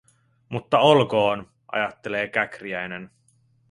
[0.49, 3.09] Mutta olkoon, ajattelee Käkriäinen.